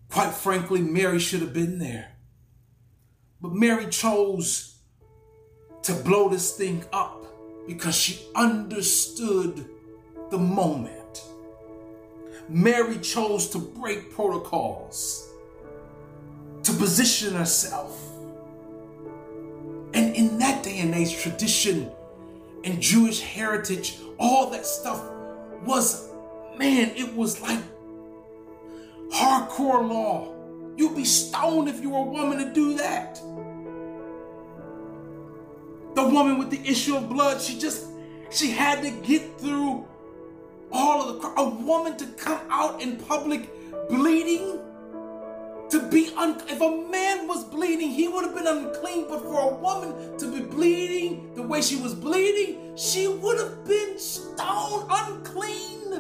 [0.10, 2.14] Quite frankly, Mary should have been there.
[3.42, 4.77] But Mary chose
[5.88, 7.26] to blow this thing up
[7.66, 9.70] because she understood
[10.30, 11.24] the moment.
[12.50, 15.30] Mary chose to break protocols,
[16.64, 17.98] to position herself.
[19.94, 21.90] And in that day and age, tradition
[22.66, 25.02] and Jewish heritage, all that stuff
[25.66, 26.10] was,
[26.58, 27.60] man, it was like
[29.10, 30.34] hardcore law.
[30.76, 33.22] You'd be stoned if you were a woman to do that.
[35.98, 37.88] The woman with the issue of blood, she just,
[38.30, 39.88] she had to get through
[40.72, 43.50] all of the, a woman to come out in public
[43.90, 44.60] bleeding,
[45.72, 49.40] to be, un, if a man was bleeding, he would have been unclean, but for
[49.40, 54.86] a woman to be bleeding the way she was bleeding, she would have been stone
[54.92, 55.94] unclean.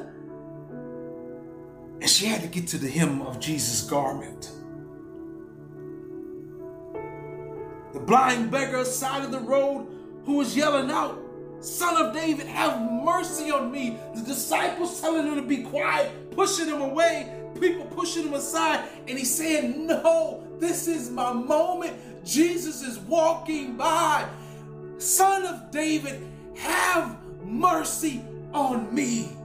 [2.01, 4.51] And she had to get to the hem of Jesus' garment.
[8.07, 9.85] Blind beggar side of the road
[10.25, 11.19] who was yelling out,
[11.59, 13.97] Son of David, have mercy on me.
[14.15, 18.87] The disciples telling him to be quiet, pushing him away, people pushing him aside.
[19.07, 21.93] And he's saying, No, this is my moment.
[22.23, 24.27] Jesus is walking by.
[24.97, 29.36] Son of David, have mercy on me.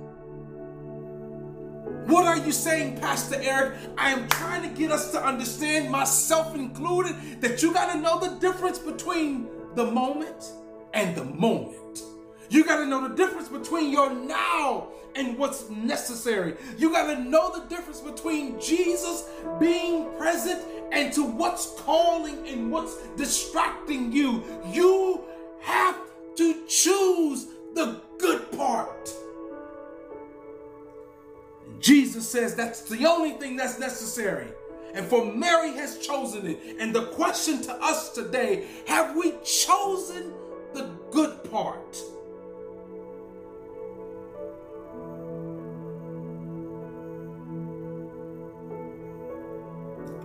[2.06, 3.74] What are you saying, Pastor Eric?
[3.96, 8.18] I am trying to get us to understand, myself included, that you got to know
[8.18, 10.52] the difference between the moment
[10.94, 12.02] and the moment.
[12.50, 16.56] You got to know the difference between your now and what's necessary.
[16.76, 19.28] You got to know the difference between Jesus
[19.60, 24.42] being present and to what's calling and what's distracting you.
[24.72, 25.22] You
[25.60, 25.96] have
[26.36, 29.10] to choose the good part.
[31.82, 34.46] Jesus says that's the only thing that's necessary.
[34.94, 36.76] And for Mary has chosen it.
[36.78, 40.32] And the question to us today have we chosen
[40.74, 41.98] the good part?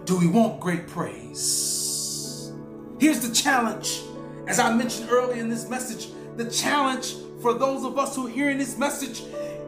[0.06, 2.54] Do we want great praise?
[3.00, 4.04] Here's the challenge.
[4.48, 8.30] As I mentioned earlier in this message, the challenge for those of us who are
[8.30, 9.24] hearing this message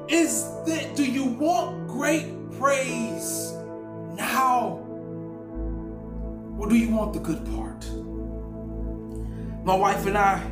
[0.09, 2.25] is that do you want great
[2.57, 3.53] praise
[4.15, 4.85] now?
[6.57, 7.87] Or do you want the good part?
[9.63, 10.43] My wife and I,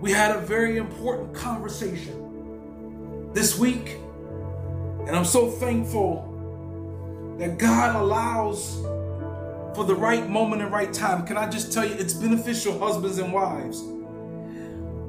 [0.00, 3.96] we had a very important conversation this week.
[5.06, 6.24] And I'm so thankful
[7.38, 8.76] that God allows
[9.74, 11.26] for the right moment and right time.
[11.26, 13.82] Can I just tell you, it's beneficial, husbands and wives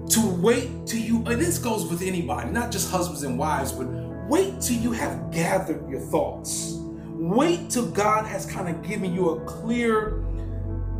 [0.09, 3.87] to wait till you, and this goes with anybody, not just husbands and wives, but
[4.27, 6.75] wait till you have gathered your thoughts.
[7.21, 10.23] wait till God has kind of given you a clear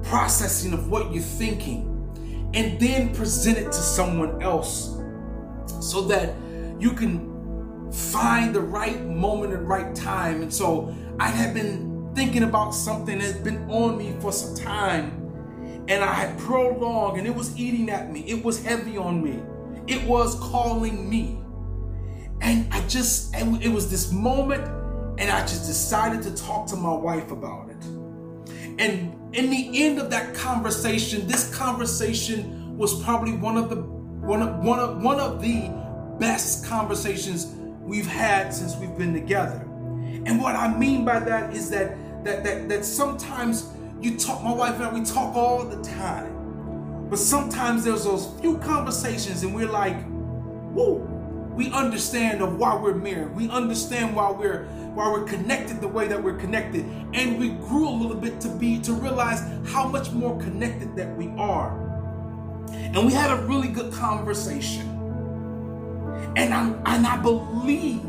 [0.04, 1.86] processing of what you're thinking
[2.54, 4.98] and then present it to someone else
[5.80, 6.36] so that
[6.78, 10.42] you can find the right moment and right time.
[10.42, 15.19] And so I have been thinking about something that's been on me for some time
[15.90, 18.22] and I had prolonged and it was eating at me.
[18.22, 19.42] It was heavy on me.
[19.88, 21.40] It was calling me.
[22.42, 24.66] And I just, it was this moment,
[25.20, 27.84] and I just decided to talk to my wife about it.
[28.80, 34.42] And in the end of that conversation, this conversation was probably one of the one
[34.42, 35.70] of one of one of the
[36.18, 37.48] best conversations
[37.82, 39.66] we've had since we've been together.
[40.26, 43.70] And what I mean by that is that that that that sometimes
[44.02, 47.08] you talk, my wife and I, we talk all the time.
[47.10, 50.02] But sometimes there's those few conversations and we're like,
[50.74, 50.96] whoa,
[51.56, 53.36] we understand of why we're married.
[53.36, 56.86] We understand why we're why we're connected the way that we're connected.
[57.14, 61.16] And we grew a little bit to be to realize how much more connected that
[61.18, 61.78] we are.
[62.72, 64.88] And we had a really good conversation.
[66.36, 68.04] And I and I believe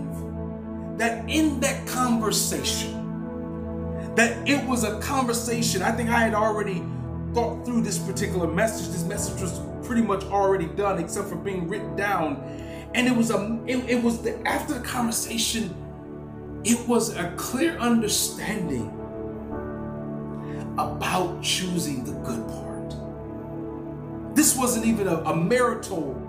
[0.99, 3.00] that in that conversation,
[4.17, 5.83] that it was a conversation.
[5.83, 6.83] I think I had already
[7.35, 8.89] thought through this particular message.
[8.89, 12.37] This message was pretty much already done, except for being written down.
[12.95, 15.75] And it was a it, it was the after the conversation,
[16.65, 18.97] it was a clear understanding
[20.79, 22.95] about choosing the good part.
[24.35, 26.21] This wasn't even a, a marital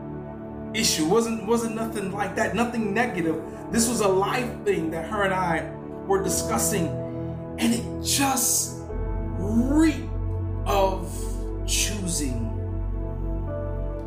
[0.73, 1.07] issue.
[1.07, 2.55] wasn't wasn't nothing like that.
[2.55, 3.41] Nothing negative.
[3.71, 5.71] This was a life thing that her and I
[6.05, 7.00] were discussing
[7.61, 8.81] and it just
[9.37, 10.09] reeked
[10.65, 11.07] of
[11.67, 12.47] choosing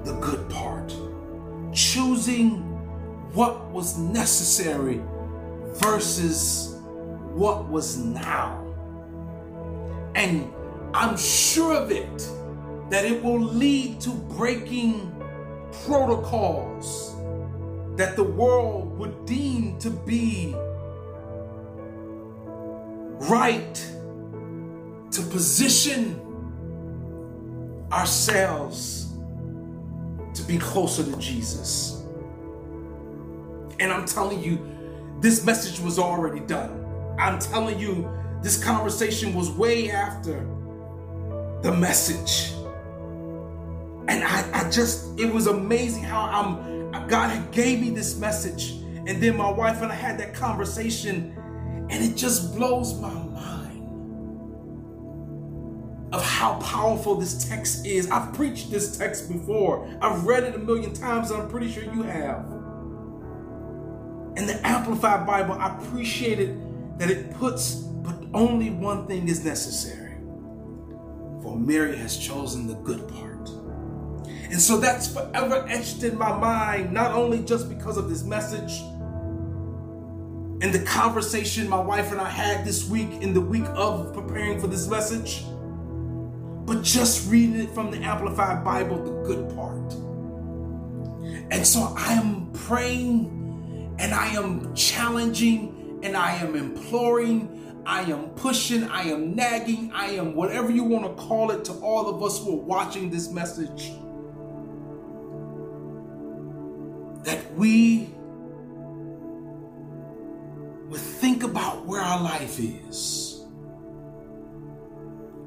[0.03, 0.93] the good part,
[1.73, 2.59] choosing
[3.33, 5.01] what was necessary
[5.75, 6.81] versus
[7.33, 8.61] what was now.
[10.17, 10.53] And
[10.93, 12.29] I'm sure of it
[12.91, 15.13] that it will lead to breaking
[15.87, 17.15] protocols
[17.97, 20.57] that the world would deem to be
[23.29, 23.75] right
[25.11, 26.21] to position
[27.93, 29.13] ourselves
[30.35, 32.03] to be closer to Jesus.
[33.79, 34.67] And I'm telling you,
[35.21, 36.85] this message was already done.
[37.19, 38.11] I'm telling you,
[38.43, 40.47] this conversation was way after
[41.63, 42.53] the message.
[44.09, 48.73] And I, I just, it was amazing how I'm, God gave me this message.
[49.07, 51.37] And then my wife and I had that conversation
[51.95, 53.85] and it just blows my mind
[56.13, 58.11] of how powerful this text is.
[58.11, 62.03] I've preached this text before, I've read it a million times, I'm pretty sure you
[62.03, 62.47] have.
[64.37, 69.45] In the Amplified Bible, I appreciate it that it puts, but only one thing is
[69.45, 70.17] necessary.
[71.45, 73.51] For Mary has chosen the good part.
[74.51, 78.83] And so that's forever etched in my mind, not only just because of this message
[80.65, 84.59] and the conversation my wife and I had this week in the week of preparing
[84.59, 85.45] for this message,
[86.65, 89.93] but just reading it from the Amplified Bible, the good part.
[91.51, 98.31] And so I am praying and I am challenging and I am imploring, I am
[98.31, 102.23] pushing, I am nagging, I am whatever you want to call it to all of
[102.23, 103.93] us who are watching this message.
[107.25, 108.14] That we
[111.25, 113.43] think about where our life is.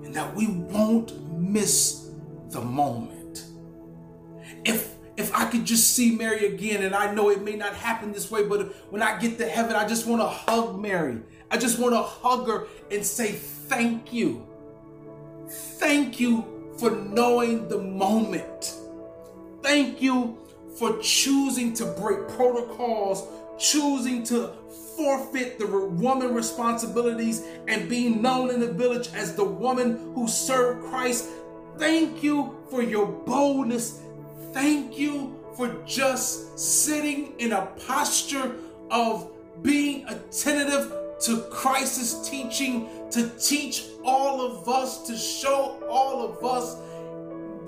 [0.03, 2.09] And that we won't miss
[2.49, 3.45] the moment.
[4.65, 8.11] If if I could just see Mary again, and I know it may not happen
[8.11, 11.21] this way, but when I get to heaven, I just want to hug Mary.
[11.51, 14.47] I just want to hug her and say thank you.
[15.47, 18.73] Thank you for knowing the moment.
[19.61, 20.39] Thank you
[20.77, 24.51] for choosing to break protocols, choosing to
[24.95, 30.85] forfeit the woman responsibilities and being known in the village as the woman who served
[30.85, 31.29] Christ.
[31.77, 34.01] Thank you for your boldness.
[34.53, 38.55] Thank you for just sitting in a posture
[38.91, 39.31] of
[39.63, 46.77] being attentive to Christ's teaching, to teach all of us, to show all of us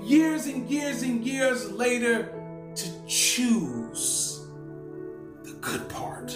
[0.08, 2.39] years and years and years later
[2.76, 4.48] to choose
[5.44, 6.32] the good part.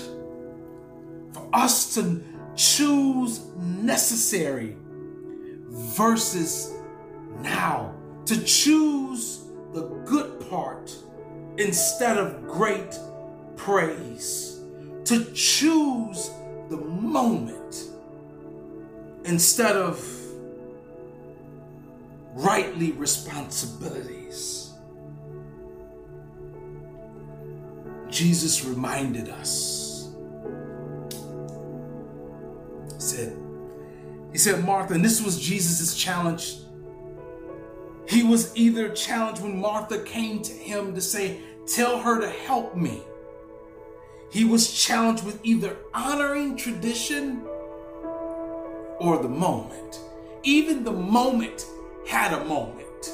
[1.34, 2.24] For us to
[2.56, 4.76] choose necessary
[5.70, 6.74] versus
[7.42, 7.94] now,
[8.26, 10.96] to choose the good part
[11.58, 12.98] instead of great
[13.56, 14.60] praise,
[15.06, 16.30] to choose
[16.70, 17.90] the moment
[19.26, 20.06] instead of
[22.34, 24.63] rightly responsibilities.
[28.14, 30.12] Jesus reminded us.
[32.94, 33.38] He said,
[34.32, 36.58] He said, Martha, and this was Jesus' challenge.
[38.08, 42.76] He was either challenged when Martha came to him to say, Tell her to help
[42.78, 43.02] me.
[44.30, 47.42] He was challenged with either honoring tradition
[49.00, 50.00] or the moment.
[50.44, 51.66] Even the moment
[52.08, 53.12] had a moment.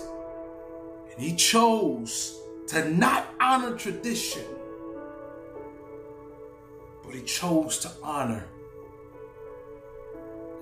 [1.12, 4.44] And he chose to not honor tradition,
[7.10, 8.46] but he chose to honor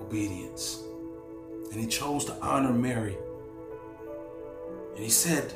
[0.00, 0.82] obedience.
[1.70, 3.18] And he chose to honor Mary.
[4.94, 5.52] And he said,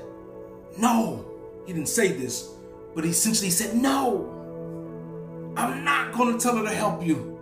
[0.77, 1.25] No.
[1.65, 2.51] He didn't say this,
[2.95, 4.29] but he essentially said, No.
[5.57, 7.39] I'm not going to tell her to help you.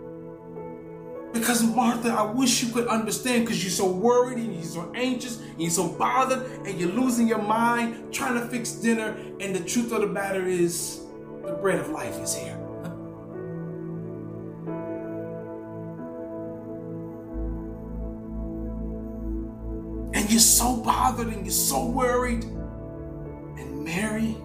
[1.32, 5.40] Because Martha, I wish you could understand because you're so worried and you're so anxious
[5.40, 9.16] and you're so bothered and you're losing your mind trying to fix dinner.
[9.40, 11.00] And the truth of the matter is,
[11.42, 12.59] the bread of life is here.
[21.28, 22.44] And you're so worried.
[22.44, 24.36] And Mary,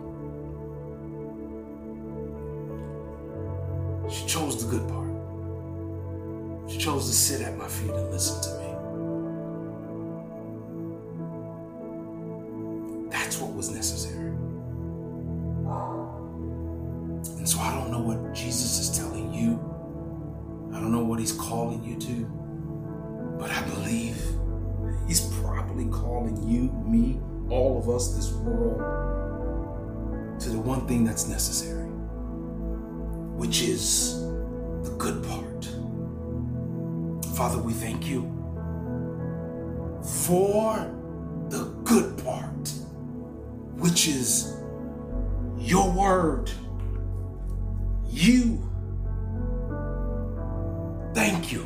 [31.15, 31.87] that's necessary,
[33.37, 34.19] which is
[34.83, 35.63] the good part.
[37.37, 38.23] Father, we thank you
[40.27, 40.75] for
[41.47, 42.69] the good part,
[43.77, 44.57] which is
[45.57, 46.51] your word.
[48.09, 48.69] You.
[51.13, 51.61] Thank you.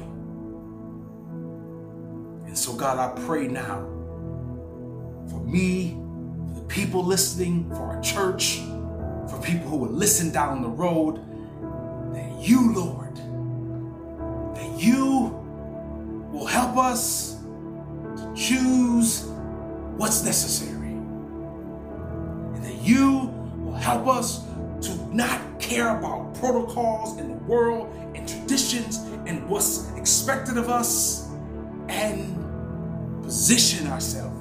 [2.46, 3.80] And so, God, I pray now
[5.28, 5.98] for me,
[6.50, 8.62] for the people listening, for our church,
[9.30, 11.18] for people who will listen down the road,
[12.14, 13.16] that you, Lord,
[14.56, 15.36] that you
[16.32, 17.36] will help us
[18.16, 19.26] to choose
[19.98, 20.88] what's necessary.
[20.88, 24.46] And that you will help us
[24.82, 31.30] to not care about protocols in the world and traditions and what's expected of us
[31.90, 32.36] and
[33.24, 34.36] position ourselves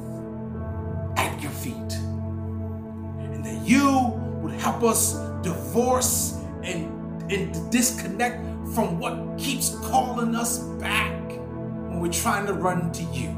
[1.18, 1.74] at your feet.
[1.74, 4.27] And that you
[4.58, 8.44] help us divorce and, and disconnect
[8.74, 13.34] from what keeps calling us back when we're trying to run to you.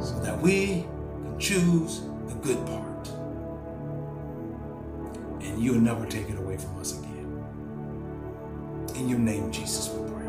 [0.00, 0.86] So that we
[1.22, 3.08] can choose the good part.
[5.42, 7.44] And you'll never take it away from us again.
[8.94, 10.26] In your name, Jesus, we pray.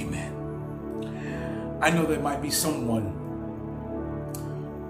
[0.00, 1.78] Amen.
[1.82, 3.16] I know there might be someone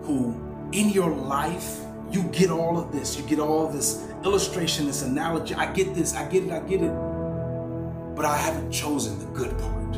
[0.02, 0.34] who,
[0.72, 1.78] in your life,
[2.10, 3.18] you get all of this.
[3.18, 5.54] You get all this illustration, this analogy.
[5.54, 6.92] I get this, I get it, I get it
[8.20, 9.96] but I haven't chosen the good part.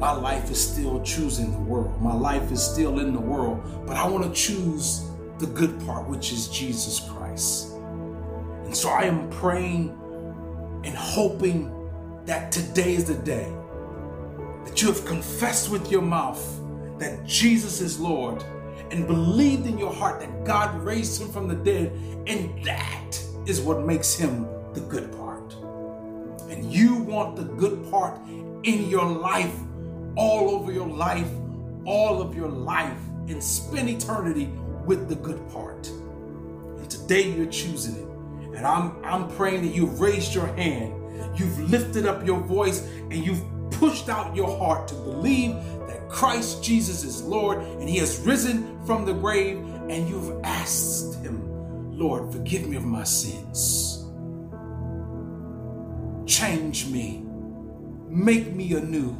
[0.00, 2.00] My life is still choosing the world.
[2.00, 5.04] My life is still in the world, but I want to choose
[5.38, 7.72] the good part, which is Jesus Christ.
[8.64, 9.90] And so I am praying
[10.84, 11.70] and hoping
[12.24, 13.52] that today is the day
[14.64, 16.42] that you have confessed with your mouth
[16.98, 18.42] that Jesus is Lord
[18.92, 21.90] and believed in your heart that God raised him from the dead,
[22.26, 25.32] and that is what makes him the good part
[26.52, 28.20] and you want the good part
[28.62, 29.54] in your life,
[30.16, 31.28] all over your life,
[31.86, 34.46] all of your life, and spend eternity
[34.84, 35.88] with the good part.
[35.88, 38.56] And today you're choosing it.
[38.56, 40.92] And I'm I'm praying that you've raised your hand,
[41.38, 45.56] you've lifted up your voice, and you've pushed out your heart to believe
[46.12, 49.58] Christ Jesus is Lord and He has risen from the grave,
[49.88, 51.40] and you've asked Him,
[51.96, 54.04] Lord, forgive me of my sins.
[56.26, 57.24] Change me.
[58.08, 59.16] Make me anew.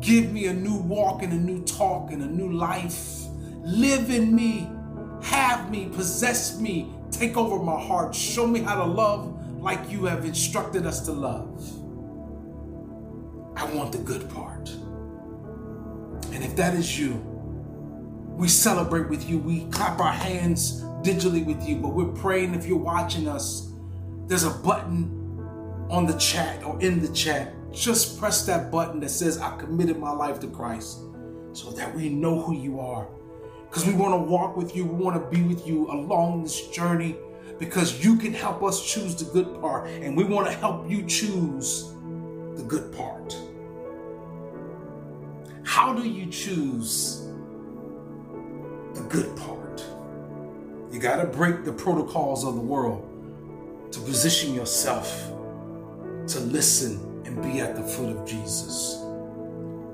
[0.00, 3.22] Give me a new walk and a new talk and a new life.
[3.62, 4.70] Live in me.
[5.22, 5.88] Have me.
[5.88, 6.92] Possess me.
[7.10, 8.14] Take over my heart.
[8.14, 11.62] Show me how to love like you have instructed us to love.
[13.56, 14.72] I want the good part.
[16.42, 17.12] And if that is you,
[18.36, 19.38] we celebrate with you.
[19.38, 23.72] We clap our hands digitally with you, but we're praying if you're watching us,
[24.26, 29.10] there's a button on the chat or in the chat, just press that button that
[29.10, 31.02] says, I committed my life to Christ
[31.52, 33.06] so that we know who you are.
[33.68, 36.66] Because we want to walk with you, we want to be with you along this
[36.70, 37.14] journey
[37.60, 41.06] because you can help us choose the good part, and we want to help you
[41.06, 41.92] choose
[42.56, 43.36] the good part.
[45.72, 47.26] How do you choose
[48.92, 49.82] the good part?
[50.90, 53.08] You got to break the protocols of the world
[53.90, 55.32] to position yourself
[56.26, 58.98] to listen and be at the foot of Jesus.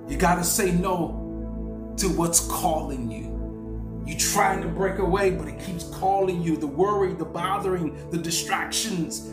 [0.08, 4.02] You got to say no to what's calling you.
[4.04, 6.56] You're trying to break away, but it keeps calling you.
[6.56, 9.30] The worry, the bothering, the distractions,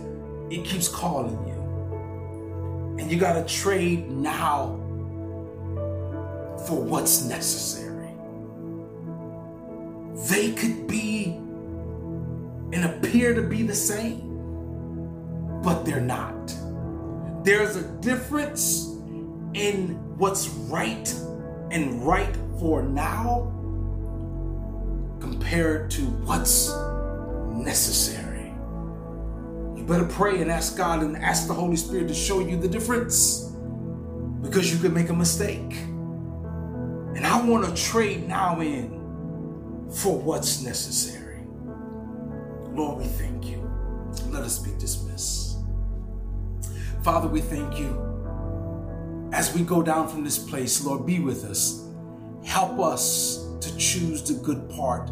[0.51, 2.99] it keeps calling you.
[2.99, 4.84] And you got to trade now
[6.67, 8.09] for what's necessary.
[10.29, 11.35] They could be
[12.73, 16.53] and appear to be the same, but they're not.
[17.43, 18.87] There's a difference
[19.53, 21.13] in what's right
[21.71, 23.51] and right for now
[25.19, 26.73] compared to what's
[27.53, 28.53] necessary.
[29.75, 32.67] You better pray and ask God and ask the Holy Spirit to show you the
[32.67, 33.51] difference
[34.41, 35.75] because you could make a mistake.
[37.15, 38.89] And I want to trade now in
[39.89, 41.43] for what's necessary.
[42.73, 43.69] Lord, we thank you.
[44.27, 45.57] Let us be dismissed.
[47.03, 48.01] Father, we thank you.
[49.31, 51.87] As we go down from this place, Lord, be with us.
[52.43, 55.09] Help us to choose the good part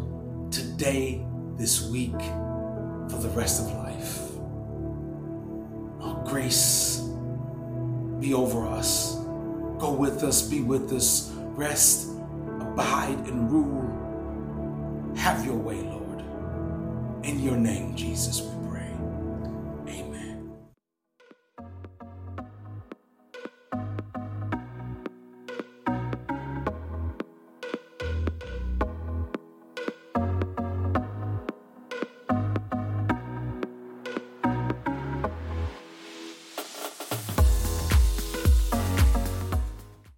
[0.50, 1.24] today,
[1.56, 2.18] this week,
[3.08, 4.20] for the rest of life.
[6.00, 7.00] Oh, grace
[8.24, 9.16] be over us.
[9.78, 12.10] Go with us, be with us, rest,
[12.60, 15.14] abide, and rule.
[15.16, 16.22] Have your way, Lord.
[17.24, 18.40] In your name, Jesus,